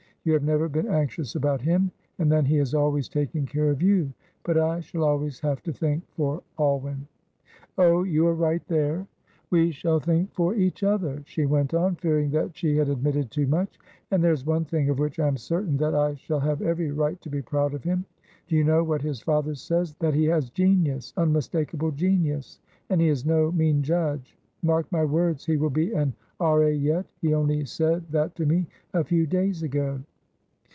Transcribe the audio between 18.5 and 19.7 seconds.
you know what his father